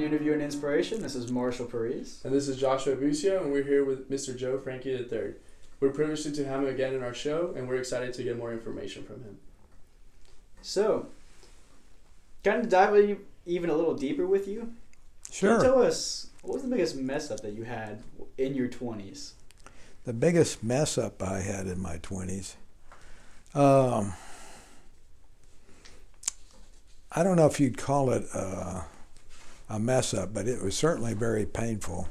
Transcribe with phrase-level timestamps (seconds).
[0.00, 1.02] to Interview and Inspiration.
[1.02, 2.22] This is Marshall Paris.
[2.24, 4.36] And this is Joshua Busio, and we're here with Mr.
[4.36, 5.34] Joe Frankie III.
[5.78, 8.50] We're privileged to have him again in our show, and we're excited to get more
[8.52, 9.38] information from him.
[10.62, 11.08] So,
[12.42, 14.72] kind of dive even a little deeper with you.
[15.30, 15.56] Sure.
[15.56, 18.02] Can you tell us what was the biggest mess up that you had
[18.38, 19.32] in your 20s?
[20.04, 22.54] The biggest mess up I had in my 20s.
[23.54, 24.14] Um,
[27.12, 28.82] I don't know if you'd call it uh,
[29.70, 32.08] a mess up, but it was certainly very painful.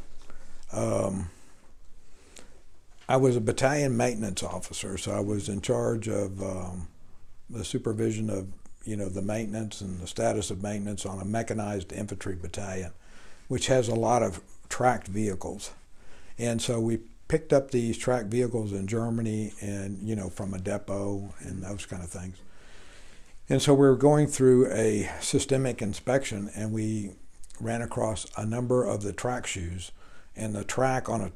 [0.71, 1.29] Um,
[3.07, 6.87] I was a battalion maintenance officer, so I was in charge of um,
[7.49, 8.47] the supervision of
[8.85, 12.91] you know the maintenance and the status of maintenance on a mechanized infantry battalion,
[13.49, 15.71] which has a lot of tracked vehicles,
[16.37, 20.59] and so we picked up these tracked vehicles in Germany and you know from a
[20.59, 22.37] depot and those kind of things.
[23.49, 27.13] And so we were going through a systemic inspection and we
[27.59, 29.91] ran across a number of the track shoes
[30.35, 31.31] and the track on a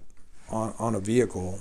[0.49, 1.59] on, on a vehicle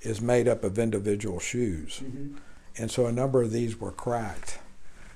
[0.00, 2.00] is made up of individual shoes.
[2.02, 2.36] Mm-hmm.
[2.78, 4.58] And so a number of these were cracked.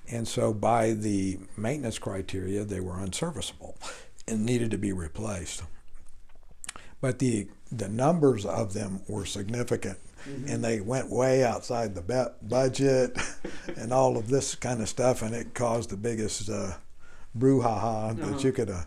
[0.08, 3.76] And so by the maintenance criteria they were unserviceable
[4.26, 5.62] and needed to be replaced.
[7.00, 9.98] But the the numbers of them were significant
[10.28, 10.52] Mm-hmm.
[10.52, 13.16] and they went way outside the budget
[13.78, 16.72] and all of this kind of stuff, and it caused the biggest uh,
[17.36, 18.30] brouhaha Uh-huh.
[18.30, 18.82] that you could uh,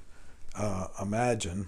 [0.55, 1.67] uh, imagine.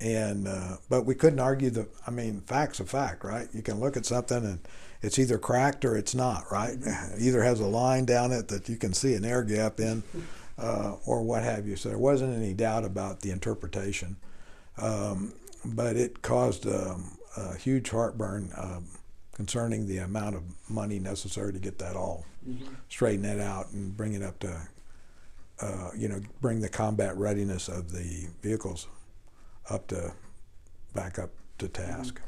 [0.00, 1.86] And uh, but we couldn't argue the.
[2.06, 3.48] I mean, facts a fact, right?
[3.52, 4.58] You can look at something and
[5.00, 6.76] it's either cracked or it's not, right?
[7.18, 10.02] Either has a line down it that you can see an air gap in,
[10.58, 11.76] uh, or what have you.
[11.76, 14.16] So there wasn't any doubt about the interpretation,
[14.78, 18.86] um, but it caused um, a huge heartburn um,
[19.34, 22.74] concerning the amount of money necessary to get that all Mm-hmm.
[22.88, 24.62] straighten that out and bring it up to,
[25.62, 28.88] uh, you know, bring the combat readiness of the vehicles
[29.70, 30.12] up to,
[30.92, 32.20] back up to task.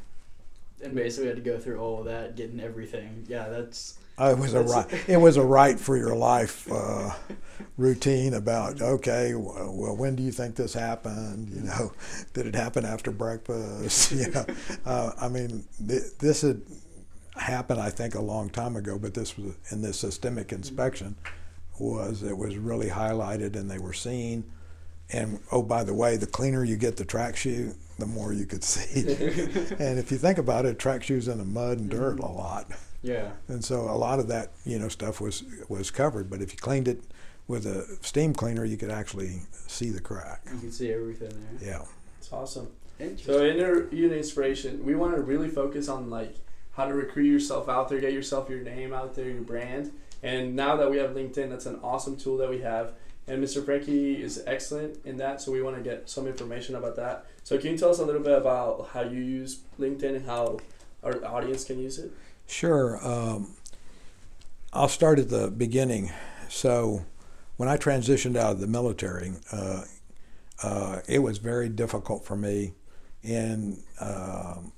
[0.81, 3.25] And basically we had to go through all of that, getting everything.
[3.27, 4.87] Yeah, that's Uh, it was a right.
[5.09, 7.11] It was a right for your life uh,
[7.77, 9.33] routine about okay.
[9.35, 11.49] Well, well, when do you think this happened?
[11.49, 11.91] You know,
[12.33, 14.11] did it happen after breakfast?
[14.15, 14.45] You know,
[14.85, 16.61] uh, I mean, th- this had
[17.35, 17.81] happened.
[17.81, 21.15] I think a long time ago, but this was in this systemic inspection
[21.79, 24.43] was it was really highlighted and they were seen.
[25.11, 28.45] And oh, by the way, the cleaner you get the track shoe, the more you
[28.45, 29.01] could see.
[29.79, 32.23] and if you think about it, track shoes in the mud and dirt mm-hmm.
[32.23, 32.71] a lot.
[33.01, 33.31] yeah.
[33.47, 36.29] And so a lot of that, you know, stuff was was covered.
[36.29, 37.01] But if you cleaned it
[37.47, 40.41] with a steam cleaner, you could actually see the crack.
[40.51, 41.69] You can see everything there.
[41.69, 41.85] Yeah.
[42.17, 42.69] It's awesome.
[42.99, 43.33] Interesting.
[43.33, 46.35] So, in Interview and Inspiration, we want to really focus on like
[46.71, 49.91] how to recruit yourself out there, get yourself your name out there, your brand.
[50.25, 52.93] And now that we have LinkedIn, that's an awesome tool that we have.
[53.27, 53.63] And Mr.
[53.63, 57.27] Frankie is excellent in that, so we want to get some information about that.
[57.43, 60.59] So, can you tell us a little bit about how you use LinkedIn and how
[61.03, 62.11] our audience can use it?
[62.47, 62.99] Sure.
[63.05, 63.53] Um,
[64.73, 66.11] I'll start at the beginning.
[66.49, 67.05] So,
[67.57, 69.83] when I transitioned out of the military, uh,
[70.63, 72.73] uh, it was very difficult for me,
[73.23, 74.71] and um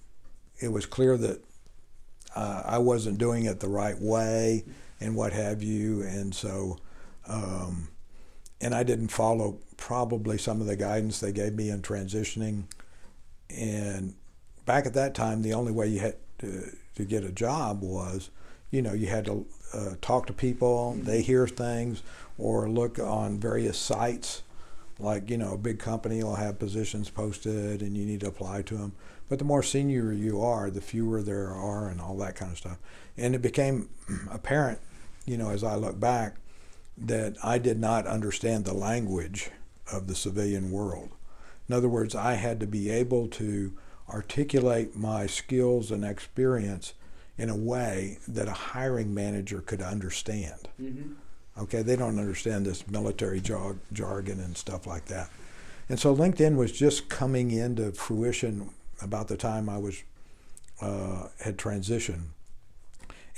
[0.59, 1.43] it was clear that
[2.35, 4.65] uh, I wasn't doing it the right way,
[4.99, 6.01] and what have you.
[6.01, 6.77] And so,
[7.27, 7.89] um,
[8.61, 12.63] and I didn't follow probably some of the guidance they gave me in transitioning.
[13.49, 14.15] And
[14.65, 18.29] back at that time, the only way you had to, to get a job was,
[18.71, 22.03] you know, you had to uh, talk to people, they hear things,
[22.37, 24.43] or look on various sites.
[24.99, 28.63] Like, you know, a big company will have positions posted and you need to apply
[28.63, 28.93] to them.
[29.29, 32.57] But the more senior you are, the fewer there are and all that kind of
[32.57, 32.77] stuff.
[33.15, 33.89] And it became
[34.31, 34.79] apparent,
[35.27, 36.37] you know, as I look back,
[36.97, 39.51] that I did not understand the language
[39.91, 41.09] of the civilian world.
[41.69, 43.73] In other words, I had to be able to
[44.09, 46.93] articulate my skills and experience
[47.37, 50.69] in a way that a hiring manager could understand.
[50.81, 51.13] Mm-hmm.
[51.61, 55.29] Okay, they don't understand this military jog, jargon and stuff like that.
[55.89, 58.69] And so LinkedIn was just coming into fruition
[59.01, 60.03] about the time I was
[60.81, 62.27] uh, had transitioned.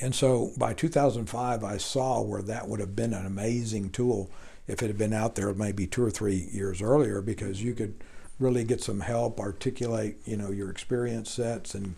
[0.02, 4.30] And so by 2005, I saw where that would have been an amazing tool
[4.68, 7.96] if it had been out there maybe two or three years earlier, because you could
[8.40, 11.96] really get some help, articulate, you know, your experience sets, and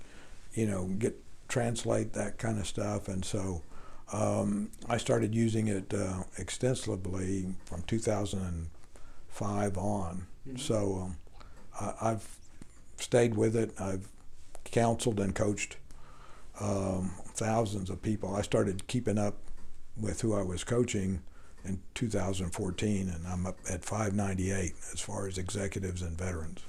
[0.53, 3.07] you know, get translate that kind of stuff.
[3.07, 3.61] And so
[4.13, 10.27] um, I started using it uh, extensively from 2005 on.
[10.49, 10.59] Mhm.
[10.59, 11.17] So um,
[11.79, 12.27] I, I've
[12.97, 13.79] stayed with it.
[13.79, 14.07] I've
[14.65, 15.77] counseled and coached
[16.59, 18.35] um, thousands of people.
[18.35, 19.37] I started keeping up
[19.99, 21.21] with who I was coaching
[21.65, 26.61] in 2014, and I'm up at 598 as far as executives and veterans.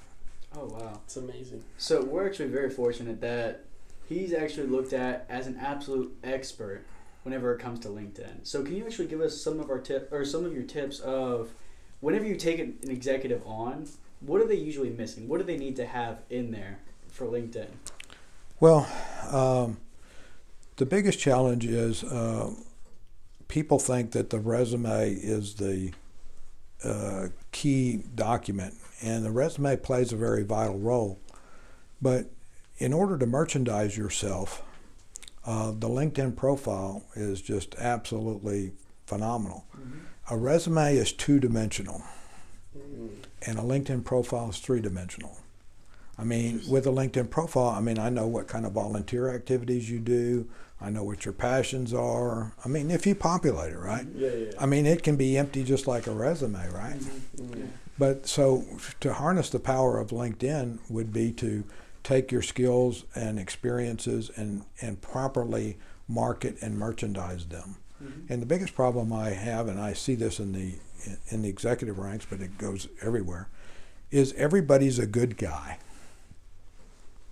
[0.56, 1.00] Oh wow.
[1.04, 1.64] It's amazing.
[1.78, 3.64] So we're actually very fortunate that
[4.06, 6.84] he's actually looked at as an absolute expert
[7.22, 8.40] whenever it comes to LinkedIn.
[8.42, 11.00] So can you actually give us some of our tip or some of your tips
[11.00, 11.52] of
[12.00, 13.88] whenever you take an executive on,
[14.20, 15.28] what are they usually missing?
[15.28, 17.68] What do they need to have in there for LinkedIn?
[18.60, 18.88] Well,
[19.30, 19.78] um,
[20.82, 22.50] the biggest challenge is uh,
[23.46, 25.92] people think that the resume is the
[26.82, 31.20] uh, key document, and the resume plays a very vital role.
[32.00, 32.30] But
[32.78, 34.64] in order to merchandise yourself,
[35.46, 38.72] uh, the LinkedIn profile is just absolutely
[39.06, 39.64] phenomenal.
[40.30, 42.02] A resume is two dimensional,
[42.76, 43.10] Mm.
[43.42, 45.36] and a LinkedIn profile is three dimensional.
[46.18, 49.90] I mean, with a LinkedIn profile, I mean, I know what kind of volunteer activities
[49.90, 50.48] you do.
[50.80, 52.52] I know what your passions are.
[52.64, 54.06] I mean, if you populate it, right?
[54.14, 54.50] Yeah, yeah.
[54.58, 56.98] I mean, it can be empty just like a resume, right?
[57.36, 57.68] Mm.
[57.98, 58.64] But so
[59.00, 61.64] to harness the power of LinkedIn would be to
[62.02, 67.76] take your skills and experiences and, and properly market and merchandise them.
[68.02, 68.32] Mm-hmm.
[68.32, 70.74] And the biggest problem I have, and I see this in the
[71.28, 73.48] in the executive ranks, but it goes everywhere,
[74.12, 75.78] is everybody's a good guy.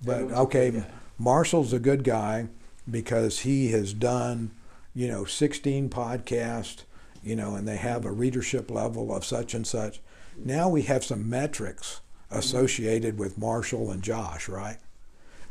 [0.05, 0.87] But Everyone's okay, good.
[1.19, 2.49] Marshall's a good guy
[2.91, 4.53] because he has done,
[4.95, 6.85] you know, 16 podcasts,
[7.23, 10.01] you know, and they have a readership level of such and such.
[10.37, 12.01] Now we have some metrics
[12.31, 14.79] associated with Marshall and Josh, right?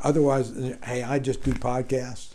[0.02, 0.54] Otherwise,
[0.86, 2.34] hey, I just do podcasts.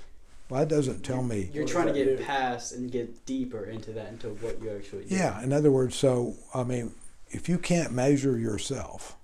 [0.49, 1.51] Well, that doesn't tell me.
[1.53, 5.15] You're trying to get past and get deeper into that into what you actually do.
[5.17, 6.93] Yeah, in other words, so I mean,
[7.29, 9.17] if you can't measure yourself,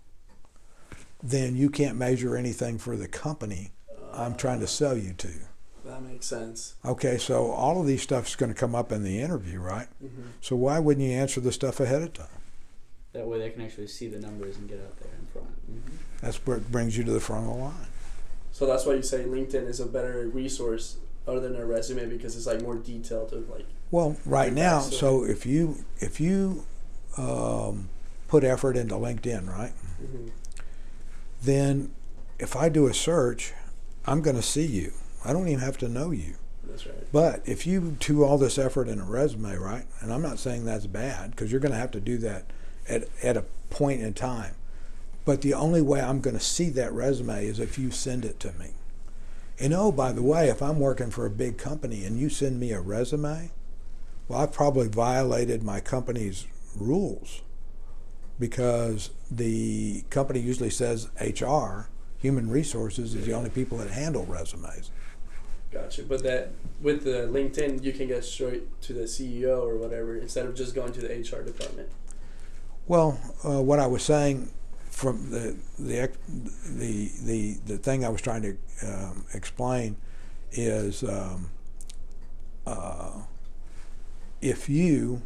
[1.22, 3.72] then you can't measure anything for the company
[4.12, 5.28] I'm trying to sell you to.
[5.84, 6.75] That makes sense.
[6.84, 9.88] Okay, so all of these stuff's is going to come up in the interview, right?
[10.05, 10.22] Mm-hmm.
[10.40, 12.26] So why wouldn't you answer the stuff ahead of time?
[13.12, 15.70] That way they can actually see the numbers and get out there in front.
[15.70, 15.96] Mm-hmm.
[16.20, 17.75] That's where it brings you to the front of the line.
[18.52, 20.96] So that's why you say LinkedIn is a better resource
[21.26, 25.25] other than a resume because it's like more detailed of like Well, right now, so
[25.25, 26.64] if you if you
[27.16, 27.88] um,
[28.28, 30.28] put effort into LinkedIn, right, mm-hmm.
[31.42, 31.92] Then
[32.38, 33.52] if I do a search,
[34.06, 34.92] I'm going to see you.
[35.25, 36.34] I don't even have to know you.
[36.66, 37.12] that's right.
[37.12, 40.64] But if you do all this effort in a resume, right, and I'm not saying
[40.64, 42.46] that's bad because you're going to have to do that
[42.88, 44.54] at, at a point in time.
[45.25, 48.40] But the only way I'm going to see that resume is if you send it
[48.40, 48.70] to me.
[49.58, 52.58] And oh, by the way, if I'm working for a big company and you send
[52.58, 53.50] me a resume,
[54.26, 57.42] well, I've probably violated my company's rules
[58.38, 61.88] because the company usually says HR,
[62.18, 64.90] human resources, is the only people that handle resumes.
[65.70, 66.02] Gotcha.
[66.02, 66.50] But that
[66.80, 70.74] with the LinkedIn, you can get straight to the CEO or whatever instead of just
[70.74, 71.88] going to the HR department.
[72.88, 74.50] Well, uh, what I was saying
[74.90, 76.10] from the the
[76.64, 79.96] the the, the thing I was trying to um, explain
[80.52, 81.50] is um,
[82.66, 83.22] uh,
[84.40, 85.22] if you,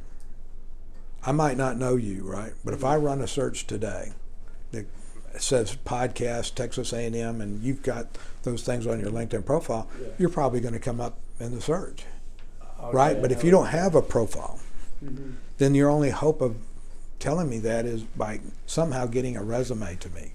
[1.26, 2.52] I might not know you, right?
[2.64, 4.12] But if I run a search today
[4.72, 4.86] that
[5.38, 8.06] says podcast Texas A&M, and you've got
[8.42, 10.08] those things on your LinkedIn profile, Yeah.
[10.18, 12.04] you're probably going to come up in the search,
[12.80, 13.20] Okay, right?
[13.22, 14.60] But if you don't have a profile,
[15.04, 15.32] Mm-hmm.
[15.58, 16.56] then your only hope of
[17.18, 20.32] telling me that is by somehow getting a resume to me.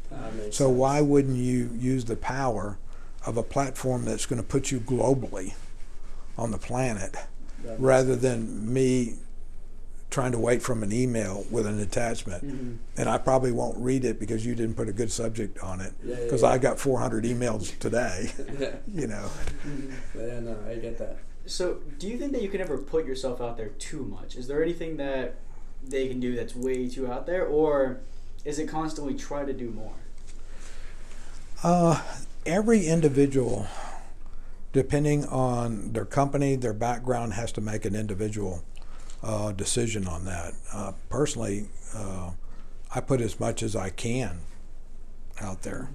[0.52, 0.78] So sense.
[0.78, 2.78] why wouldn't you use the power
[3.26, 5.54] of a platform that's going to put you globally
[6.38, 7.16] on the planet
[7.64, 9.16] That rather than me
[10.10, 12.76] trying to wait from an email with an attachment Mm-hmm.
[12.98, 15.94] and I probably won't read it because you didn't put a good subject on it
[16.04, 16.50] Yeah, yeah, because yeah.
[16.50, 18.76] I got 400 emails today, yeah.
[18.88, 19.30] you know.
[20.18, 21.18] yeah, no, I get that.
[21.46, 24.36] So, do you think that you can ever put yourself out there too much?
[24.36, 25.36] Is there anything that
[25.84, 28.02] they can do that's way too out there, or
[28.46, 29.94] is it constantly try to do more?
[31.64, 32.02] Uh,
[32.46, 33.68] every individual,
[34.74, 38.64] depending on their company, their background, has to make an individual
[39.24, 40.54] uh, decision on that.
[40.74, 42.32] Uh, personally, uh,
[42.94, 44.40] I put as much as I can
[45.42, 45.90] out there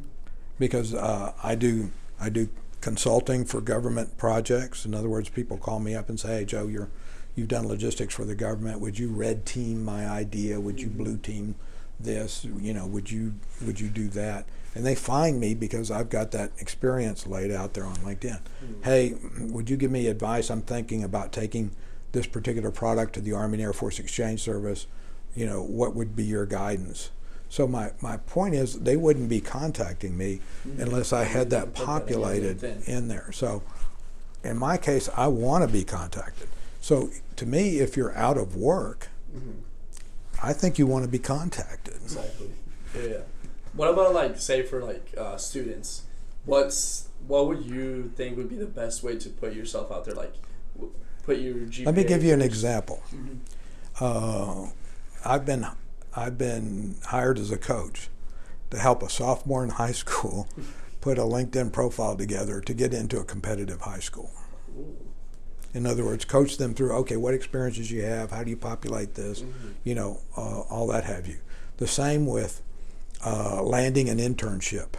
[0.59, 1.91] because uh, I do
[2.21, 2.49] I do
[2.81, 4.85] consulting for government projects.
[4.85, 6.89] In other words, people call me up and say, "Hey, Joe, you're
[7.35, 8.81] you've done logistics for the government.
[8.81, 10.61] Would you red team my idea?
[10.61, 11.57] Would you blue team
[11.99, 12.45] this?
[12.45, 16.33] You know, would you would you do that?" And they find me because I've got
[16.33, 18.41] that experience laid out there on LinkedIn.
[18.83, 20.51] Hey, would you give me advice?
[20.51, 21.71] I'm thinking about taking
[22.15, 24.87] this particular product to the Army and Air Force Exchange Service.
[25.35, 27.11] You know, what would be your guidance?
[27.51, 30.41] So my, my point is they wouldn't be contacting me
[30.79, 33.31] unless I had that Put that populated in there.
[33.33, 33.63] So
[34.43, 36.49] in my case, I want to be contacted.
[36.81, 39.63] So to me, if you're out of work, Mhm.
[40.43, 41.95] I think you want to be contacted.
[41.95, 42.51] Exactly.
[42.97, 43.23] Yeah.
[43.73, 46.03] What about like say for like uh, students?
[46.45, 50.15] What's what would you think would be the best way to put yourself out there?
[50.15, 50.35] Like,
[51.25, 51.87] put your GPA.
[51.87, 53.03] Let me give you an example.
[53.15, 53.39] Mhm.
[54.01, 54.71] Uh,
[55.25, 55.67] I've been
[56.17, 58.09] I've been hired as a coach
[58.71, 60.47] to help a sophomore in high school
[61.01, 64.31] put a LinkedIn profile together to get into a competitive high school.
[65.75, 69.15] In other words, coach them through okay, what experiences you have, how do you populate
[69.15, 69.75] this, Mhm.
[69.83, 71.39] you know, uh, all that have you.
[71.79, 72.61] The same with
[73.27, 74.91] uh, landing an internship.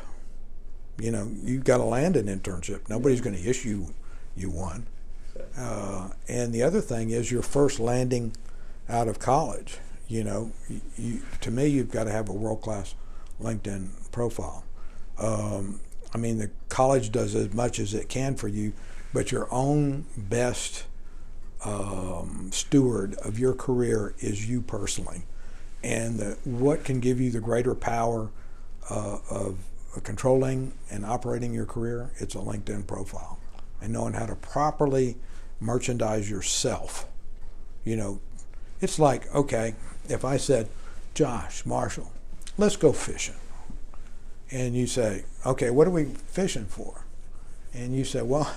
[0.99, 2.89] You know, you've got to land an internship.
[2.89, 3.85] Nobody's going to issue
[4.35, 4.87] you one.
[5.57, 8.35] Uh, and the other thing is your first landing
[8.89, 9.79] out of college.
[10.07, 10.51] You know,
[10.97, 12.95] you, to me, you've got to have a world class
[13.41, 14.63] LinkedIn profile.
[15.17, 15.79] Um,
[16.13, 18.73] I mean, the college does as much as it can for you,
[19.13, 20.85] but your own best
[21.63, 25.23] um, steward of your career is you personally.
[25.83, 28.29] And the, what can give you the greater power
[28.89, 29.57] uh, of
[30.03, 32.11] controlling and operating your career?
[32.17, 33.39] It's a LinkedIn profile
[33.85, 35.15] and knowing how to properly
[35.59, 37.05] merchandise yourself.
[37.83, 38.19] You know,
[38.81, 39.75] it's like, okay,
[40.09, 40.67] if I said,
[41.13, 42.11] Josh, Marshall,
[42.57, 43.35] let's go fishing.
[44.51, 47.05] And you say, okay, what are we fishing for?
[47.73, 48.55] And you say, well,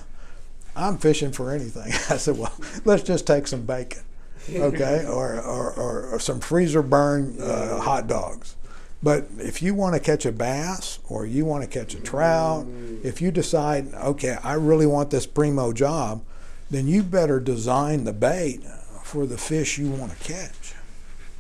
[0.74, 1.92] I'm fishing for anything.
[2.10, 2.54] I said, well,
[2.86, 4.02] let's just take some bacon,
[4.50, 8.56] okay, or, or, or, or some freezer burn uh, hot dogs.
[9.02, 12.66] But if you want to catch a bass or you want to catch a trout,
[12.66, 13.04] mm.
[13.04, 16.24] if you decide, okay, I really want this primo job,
[16.70, 18.64] then you better design the bait
[19.04, 20.74] for the fish you want to catch.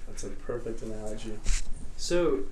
[0.06, 1.38] That's a perfect analogy.
[1.96, 2.44] So,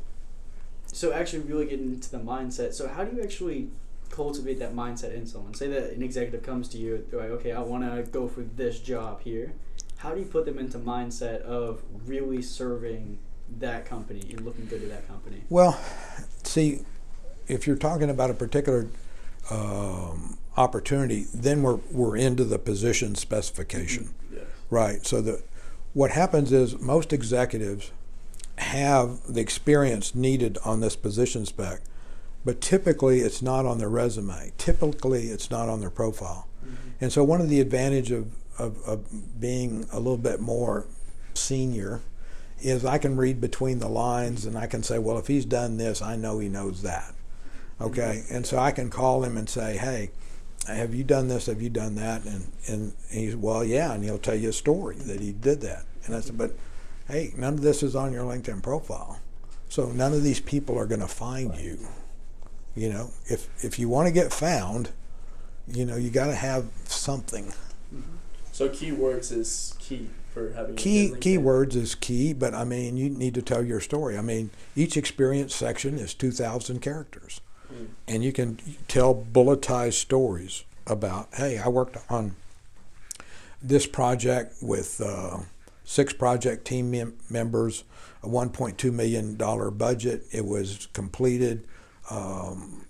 [0.86, 2.74] so actually, really getting into the mindset.
[2.74, 3.68] So, how do you actually
[4.10, 5.54] cultivate that mindset in someone?
[5.54, 8.42] Say that an executive comes to you, they're like, okay, I want to go for
[8.42, 9.52] this job here.
[9.98, 13.18] How do you put them into mindset of really serving
[13.58, 15.42] that company and looking good to that company?
[15.48, 15.78] Well,
[16.42, 16.80] see,
[17.48, 18.88] if you're talking about a particular
[19.50, 24.42] um, opportunity, then we're we're into the position specification, Yes.
[24.70, 25.06] right?
[25.06, 25.42] So the
[25.94, 27.90] what happens is most executives
[28.58, 31.80] have the experience needed on this position spec,
[32.44, 34.52] but typically it's not on their resume.
[34.58, 36.46] Typically it's not on their profile.
[37.00, 40.86] And so one of the advantage of, of, of being a little bit more
[41.34, 42.00] senior
[42.60, 45.76] is I can read between the lines and I can say, well, if he's done
[45.76, 47.14] this, I know he knows that.
[47.80, 48.34] Okay, mm-hmm.
[48.34, 50.10] and so I can call him and say, hey,
[50.66, 51.46] have you done this?
[51.46, 52.24] Have you done that?
[52.24, 55.84] And and he's well, yeah, and he'll tell you a story that he did that.
[56.06, 56.54] And I said, but
[57.08, 59.20] hey, none of this is on your LinkedIn profile,
[59.68, 61.78] so none of these people are going to find you.
[62.74, 64.90] You know, if if you want to get found,
[65.68, 67.46] you know, you got to have something.
[67.94, 68.16] Mm-hmm.
[68.52, 73.32] So keywords is key for having Key keywords is key, but I mean, you need
[73.34, 74.18] to tell your story.
[74.18, 77.40] I mean, each experience section is two thousand characters,
[77.72, 77.86] Mm.
[78.06, 81.28] and you can tell bulletized stories about.
[81.34, 82.36] Hey, I worked on
[83.62, 85.38] this project with uh,
[85.84, 87.84] six project team mem- members,
[88.22, 90.24] a one point two million dollar budget.
[90.32, 91.66] It was completed
[92.10, 92.84] um,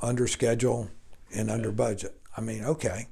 [0.00, 0.88] under schedule
[1.34, 2.18] and under budget.
[2.36, 3.08] I mean, okay,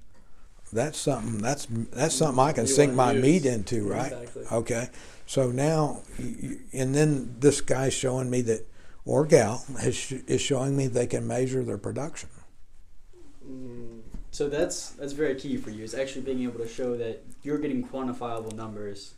[0.77, 1.39] that's something.
[1.39, 4.13] That's that's something I can You sink my wanna meat into, right?
[4.13, 4.45] Exactly.
[4.53, 4.89] Okay,
[5.27, 8.67] so now, you- you- and then this guy's showing me that,
[9.05, 12.29] or gal has, sh- is showing me they can measure their production.
[13.49, 15.83] Mm, So that's that's very key for you.
[15.83, 19.15] Is actually being able to show that you're getting quantifiable numbers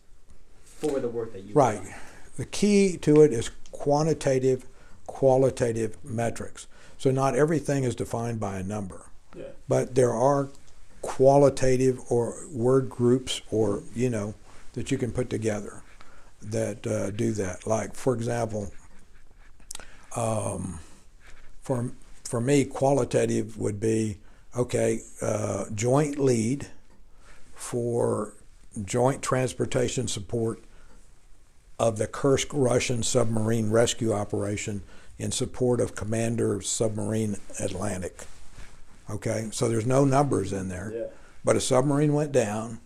[0.64, 1.82] for the work that you Right.
[2.36, 4.64] The key to it is quantitative,
[5.06, 6.66] qualitative metrics.
[6.98, 9.44] So not everything is defined by a number, yeah.
[9.68, 10.50] but there are
[11.02, 14.34] qualitative or word groups or you know
[14.72, 15.82] that you can put together
[16.42, 17.66] that uh, do that.
[17.66, 18.72] Like for example,
[20.16, 20.80] um,
[21.60, 21.92] for
[22.24, 24.18] for me, qualitative would be
[24.56, 25.00] okay.
[25.20, 26.66] Uh, joint lead
[27.54, 28.34] for
[28.84, 30.62] joint transportation support
[31.78, 34.82] of the Kursk Russian submarine rescue operation
[35.18, 38.24] in support of Commander Submarine Atlantic.
[39.10, 40.92] Okay, so there's no numbers in there.
[40.94, 41.06] Yeah.
[41.44, 42.80] But a submarine went down,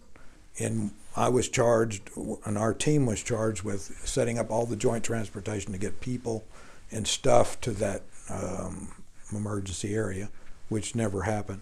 [0.59, 2.11] and I was charged,
[2.45, 6.45] and our team was charged with setting up all the joint transportation to get people
[6.91, 8.93] and stuff to that um,
[9.33, 10.29] emergency area,
[10.69, 11.61] which never happened.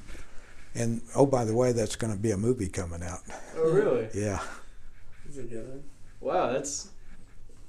[0.74, 3.20] And oh, by the way, that's going to be a movie coming out.
[3.56, 4.08] Oh, really?
[4.14, 4.40] Yeah.
[5.28, 5.84] Is it good?
[6.20, 6.90] Wow, that's.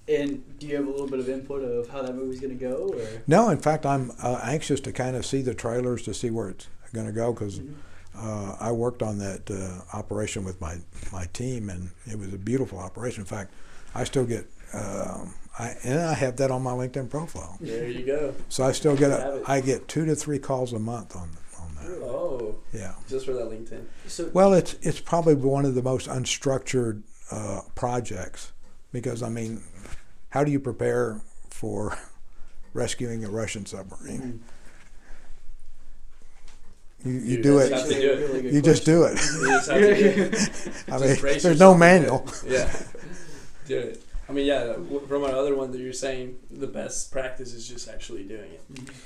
[0.07, 2.91] And do you have a little bit of input of how that movie's gonna go,
[2.91, 3.21] or?
[3.27, 6.49] No, in fact, I'm uh, anxious to kind of see the trailers to see where
[6.49, 7.59] it's going to go because
[8.17, 10.77] uh, I worked on that uh, operation with my,
[11.11, 13.21] my team, and it was a beautiful operation.
[13.21, 13.53] In fact,
[13.95, 15.25] I still get, uh,
[15.57, 17.57] I, and I have that on my LinkedIn profile.
[17.61, 18.33] There you go.
[18.49, 19.41] So I still get, a.
[19.47, 21.29] I get two to three calls a month on,
[21.59, 22.03] on that.
[22.03, 22.93] Oh, Yeah.
[23.09, 23.85] just for that LinkedIn.
[24.07, 28.51] So Well, it's it's probably one of the most unstructured uh, projects
[28.91, 29.61] because I mean,
[30.29, 31.97] how do you prepare for
[32.73, 34.43] rescuing a Russian submarine?
[37.03, 37.69] You, you You do it.
[37.69, 38.19] do it.
[38.29, 39.11] Really good You just do it.
[39.13, 40.83] You just do it.
[40.91, 41.79] I mean, there's no yourself.
[41.79, 42.27] manual.
[42.47, 42.71] Yeah,
[43.67, 44.03] do it.
[44.29, 44.73] I mean, yeah.
[45.07, 48.61] From our other one that you're saying, the best practice is just actually doing it.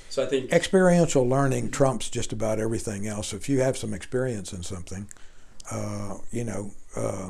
[0.09, 3.33] So I think Experiential learning trumps just about everything else.
[3.33, 5.07] If you have some experience in something,
[5.71, 7.29] uh, you know, uh,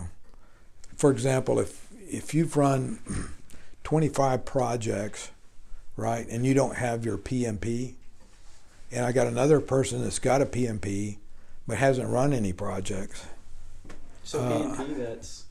[0.98, 3.00] for example, if if you've run
[3.86, 5.31] 25 projects,
[5.95, 7.93] right, and you don't have your PMP,
[8.91, 11.17] and I got another person that's got a PMP
[11.67, 13.25] but hasn't run any projects,
[14.23, 15.45] so Uh, PMP, that's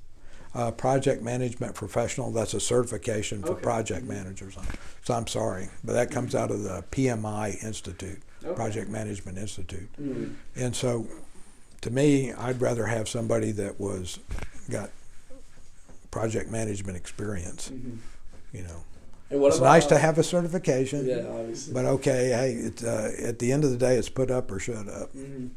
[0.54, 3.62] uh, project management professional, that's a certification for Okay.
[3.62, 4.56] project managers.
[5.04, 8.54] So I'm sorry, but that comes out of the PMI Institute, okay.
[8.54, 9.88] Project Management Institute.
[10.00, 11.08] mm, And so,
[11.80, 14.20] to me, I'd rather have somebody that was
[14.70, 14.90] got
[16.12, 17.70] project management experience.
[17.70, 17.98] Mhm.
[18.52, 18.84] You know,
[19.42, 21.72] it's about nice to have a certification, Yeah, obviously.
[21.74, 24.58] but okay, hey, it's, uh, at the end of the day, it's put up or
[24.58, 25.12] shut up.
[25.14, 25.50] Mhm.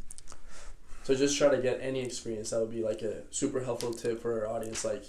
[1.04, 2.50] So just try to get any experience.
[2.50, 4.84] That would be like a super helpful tip for our audience.
[4.84, 5.04] Like,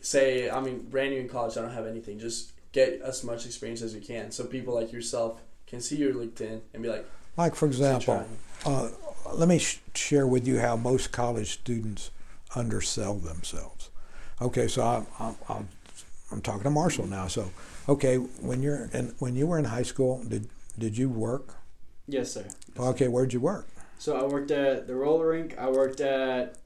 [0.00, 2.18] say I mean, brand new in college, I don't have anything.
[2.18, 6.12] Just get as much experience as you can, so people like yourself can see your
[6.12, 8.26] LinkedIn and be like, Like for example,
[8.64, 8.88] uh,
[9.32, 12.10] let me sh- share with you how most college students
[12.54, 13.90] undersell themselves.
[14.40, 15.68] Okay, so I'm, I'm, I'm,
[16.30, 17.26] I'm talking to Marshall now.
[17.26, 17.50] So,
[17.88, 21.56] okay, when you're in, when you were in high school, did did you work?
[22.06, 22.44] Yes, sir.
[22.44, 22.82] Yes, sir.
[22.82, 23.66] Okay, where'd you work?
[23.98, 25.56] So I worked at the roller rink.
[25.58, 26.56] I worked at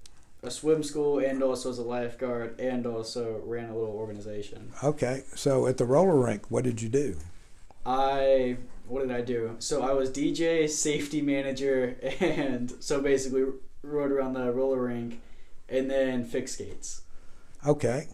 [0.42, 4.72] a swim school, and also as a lifeguard, and also ran a little organization.
[4.83, 7.16] Okay, so at the roller rink, what did you do?
[7.87, 9.57] I what did I do?
[9.59, 13.44] So I was DJ, safety manager, and so basically
[13.83, 15.20] rode around the roller rink,
[15.68, 17.03] and then fixed skates.
[17.66, 18.09] Okay,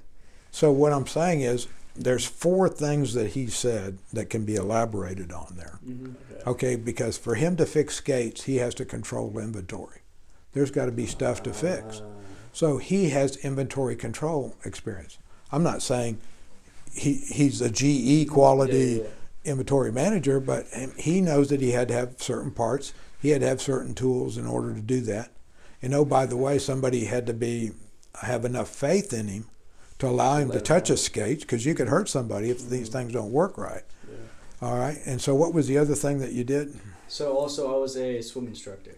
[0.51, 5.33] so what I'm saying is there's four things that he said that can be elaborated
[5.33, 5.79] on there.
[5.87, 6.13] Mm-hmm.
[6.31, 6.51] Okay.
[6.51, 10.01] Okay, because for him to fix skates, he has to control inventory.
[10.53, 12.01] There's got to be stuff to fix.
[12.01, 12.05] Uh,
[12.53, 15.19] So he has inventory control experience.
[15.53, 16.19] I'm not saying
[16.93, 21.89] he he's a GE quality yeah, yeah, inventory manager, but he knows that he had
[21.89, 22.93] to have certain parts.
[23.21, 25.31] He had to have certain tools in order to do that.
[25.83, 27.73] And oh, by the way, somebody had to be
[28.23, 29.47] have enough faith in him
[29.99, 33.13] to allow him to touch a skate because you could hurt somebody if these things
[33.13, 33.83] don't work right.
[34.09, 34.17] yeah.
[34.63, 34.99] All right.
[35.07, 36.79] And so, what was the other thing that you did?
[37.09, 38.95] So also I was a swim instructor.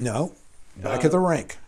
[0.00, 0.32] No,
[0.76, 1.58] back Uh, at the rink.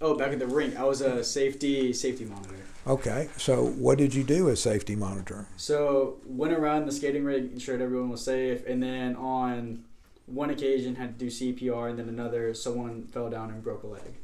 [0.00, 2.54] Oh, back at the rink, I was a safety safety monitor.
[2.86, 3.28] Okay.
[3.36, 5.46] So, what did you do as safety monitor?
[5.56, 9.84] So went around the skating rink, ensured everyone was safe, and then on
[10.26, 13.86] one occasion had to do CPR, and then another someone fell down and broke a
[13.88, 14.14] leg.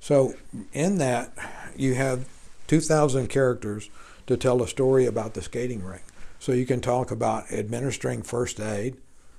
[0.00, 0.34] So,
[0.72, 1.32] in that,
[1.76, 2.26] you have
[2.68, 3.90] 2,000 characters
[4.26, 6.02] to tell a story about the skating rink.
[6.38, 8.96] So, you can talk about administering first aid,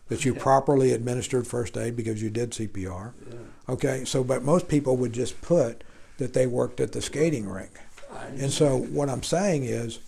[0.10, 0.42] that you Yeah.
[0.42, 3.14] properly administered first aid because you did CPR.
[3.30, 3.36] yeah.
[3.74, 5.84] Okay, so, but most people would just put
[6.18, 7.72] that they worked at the skating rink.
[8.38, 10.00] And so, what I'm saying is,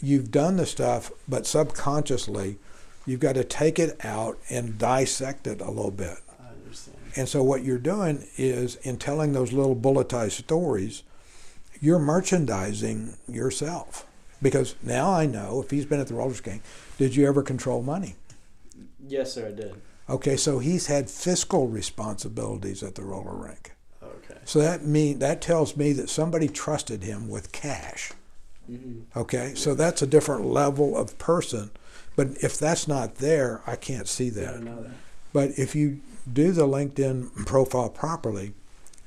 [0.00, 2.58] you've done the stuff, but subconsciously,
[3.04, 6.18] you've got to take it out and dissect it a little bit.
[6.40, 6.96] I understand.
[7.16, 11.02] And so what you're doing is in telling those little bulletized stories,
[11.80, 14.06] you're merchandising yourself.
[14.42, 16.62] Because now I know if he's been at the roller skate,
[16.96, 18.16] did you ever control money?
[19.06, 19.74] Yes, sir, I did.
[20.08, 23.72] Okay, so he's had fiscal responsibilities at the roller rink.
[24.02, 24.40] Okay.
[24.44, 28.12] So that mean that tells me that somebody trusted him with cash.
[28.70, 29.18] Mm-hmm.
[29.18, 31.70] Okay, so that's a different level of person.
[32.16, 34.64] But if that's not there, I can't see that.
[34.64, 34.90] that.
[35.32, 38.54] But if you do the LinkedIn profile properly,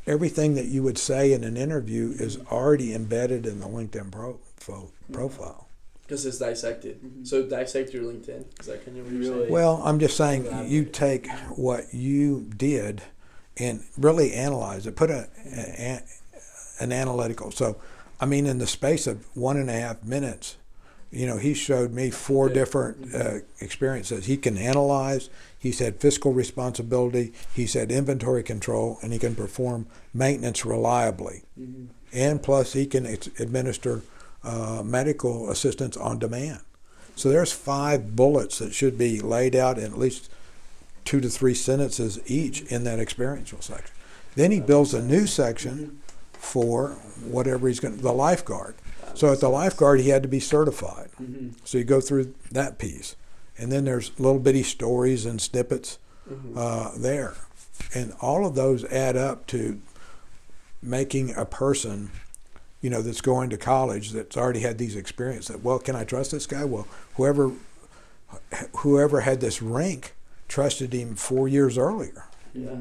[0.08, 4.40] everything that you would say in an interview is already embedded in the LinkedIn pro-
[4.58, 5.68] fo- profile.
[6.04, 7.02] Because it's dissected.
[7.02, 7.26] Mhm.
[7.28, 8.44] So dissect your LinkedIn.
[8.60, 9.40] Is that kind of what you're Really?
[9.44, 9.52] saying?
[9.52, 13.02] Well, I'm just saying you take what you did
[13.58, 14.96] and really analyze it.
[14.96, 16.02] Put a, a
[16.80, 17.52] an analytical.
[17.52, 17.78] So,
[18.20, 20.58] I mean, in the space of one and a half minutes,
[21.14, 24.26] you know, he showed me four different uh, experiences.
[24.26, 25.30] He can analyze.
[25.60, 27.34] he said fiscal responsibility.
[27.54, 31.44] he said inventory control, and he can perform maintenance reliably.
[31.60, 31.86] Mm-hmm.
[32.12, 34.02] And plus, he can ex- administer
[34.44, 36.62] uh, medical assistance on demand.
[37.16, 40.32] So there's five bullets that should be laid out in at least
[41.06, 43.96] two to three sentences each in that experiential section.
[44.36, 46.02] Then he builds a new section
[46.34, 46.90] for
[47.24, 48.76] whatever he's going to, the lifeguard.
[49.16, 51.10] So at the lifeguard, he had to be certified.
[51.22, 51.50] Mm-hmm.
[51.66, 53.16] So you go through that piece.
[53.58, 56.00] And then there's little bitty stories and snippets
[56.30, 56.58] Mhm.
[56.58, 57.36] uh, there.
[57.94, 59.80] And all of those add up to
[60.82, 62.10] making a person,
[62.82, 65.58] you know, that's going to college that's already had these experiences.
[65.62, 66.66] Well, can I trust this guy?
[66.66, 67.52] Well, whoever
[68.78, 70.16] whoever had this rank
[70.48, 72.26] trusted him four years earlier.
[72.54, 72.78] Yeah.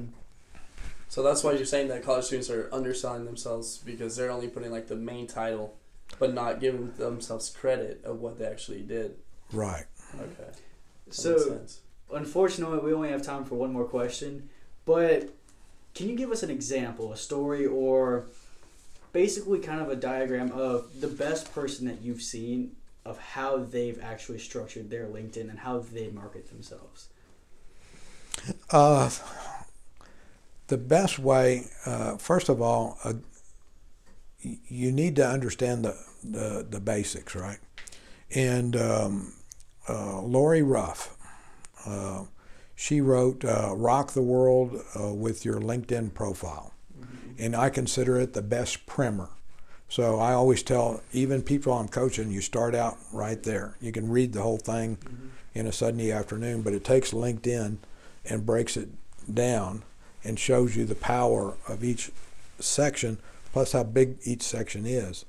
[1.09, 4.71] So that's why you're saying that college students are underselling themselves because they're only putting
[4.71, 5.75] like the main title,
[6.19, 9.17] but not giving themselves credit of what they actually did.
[9.53, 9.85] Right.
[10.15, 10.51] Okay.
[11.07, 11.65] That So,
[12.13, 14.49] unfortunately, we only have time for one more question.
[14.85, 15.31] But
[15.95, 18.27] can you give us an example, a story, or
[19.13, 24.01] basically kind of a diagram of the best person that you've seen of how they've
[24.03, 27.09] actually structured their LinkedIn and how they market themselves?
[28.71, 29.11] Uh,
[30.69, 33.21] the best way, uh, first of all, uh, y-
[34.43, 37.59] you need to understand the, the, the basics, right?
[38.35, 39.35] And um,
[39.89, 41.17] uh, Lori Ruff,
[41.87, 42.25] uh,
[42.75, 46.73] she wrote uh, Rock the World uh, with Your LinkedIn Profile.
[47.39, 49.31] And I consider it the best primer.
[49.89, 53.77] So I always tell even people I'm coaching, you start out right there.
[53.81, 54.99] You can read the whole thing
[55.55, 57.77] in a Sunday afternoon, but it takes LinkedIn
[58.25, 58.89] and breaks it
[59.33, 59.83] down
[60.25, 62.11] and shows you the power of each
[62.59, 63.19] section
[63.53, 65.25] plus how big each section is.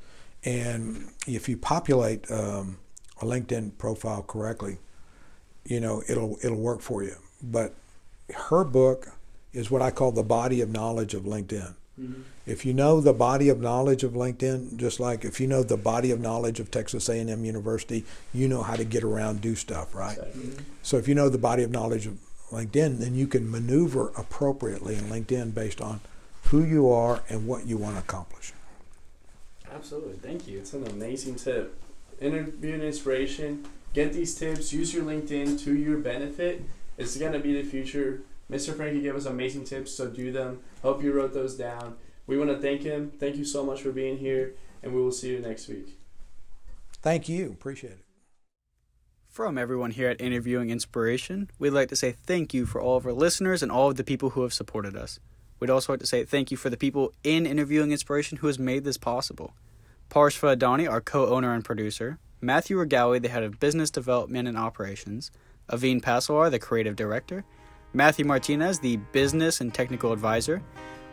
[0.46, 2.78] And if you populate um,
[3.22, 4.80] a LinkedIn profile correctly,
[5.66, 7.16] you know it'll it'll work for you.
[7.42, 7.74] But
[8.34, 9.10] her book
[9.54, 11.76] is what I call the body of knowledge of LinkedIn.
[12.00, 12.22] Mm-hmm.
[12.46, 15.78] If you know the body of knowledge of LinkedIn, just like if you know the
[15.78, 19.94] body of knowledge of Texas A&M University, you know how to get around, do stuff,
[19.94, 20.18] right?
[20.18, 20.66] Exactly.
[20.82, 22.18] So if you know the body of knowledge of
[22.52, 26.02] LinkedIn, then you can maneuver appropriately in LinkedIn based on
[26.46, 28.54] who you are and what you want to accomplish.
[29.74, 30.14] Absolutely.
[30.14, 30.60] Thank you.
[30.60, 31.80] It's an amazing tip.
[32.20, 33.66] Interview and inspiration.
[33.94, 34.72] Get these tips.
[34.72, 36.64] Use your LinkedIn to your benefit.
[36.98, 38.22] It's gonna be the future.
[38.52, 38.76] Mr.
[38.76, 40.60] Frankie gave us amazing tips, so do them.
[40.82, 41.96] Hope you wrote those down.
[42.28, 43.12] We want to thank him.
[43.20, 45.98] Thank you so much for being here, and we will see you next week.
[47.02, 47.52] Thank you.
[47.52, 48.06] Appreciate it.
[49.28, 53.06] From everyone here at Interviewing Inspiration, we'd like to say thank you for all of
[53.06, 55.20] our listeners and all of the people who have supported us.
[55.64, 58.60] We'd also like to say thank you for the people in Interviewing Inspiration who has
[58.60, 59.54] made this possible.
[60.10, 65.32] Parshva Adani, our co-owner and producer, Matthew Regawi, the head of business development and operations,
[65.70, 67.46] Aveen Paswar, the creative director,
[67.94, 70.62] Matthew Martinez, the business and technical advisor.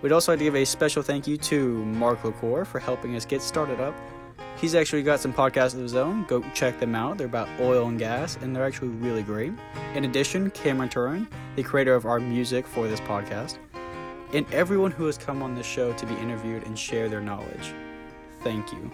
[0.03, 3.25] We'd also like to give a special thank you to Mark LaCour for helping us
[3.25, 3.95] get started up
[4.61, 6.25] He's actually got some podcasts of his own.
[6.25, 7.17] Go check them out.
[7.17, 9.53] They're about oil and gas, and they're actually really great.
[9.95, 13.57] In addition, Cameron Turin, the creator of our music for this podcast,
[14.33, 17.75] and everyone who has come on this show to be interviewed and share their knowledge.
[18.43, 18.91] Thank you.